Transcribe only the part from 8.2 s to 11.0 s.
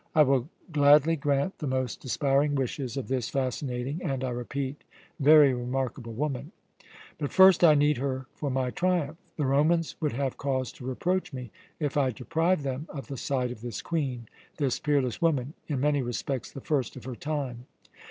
for my triumph. The Romans would have cause to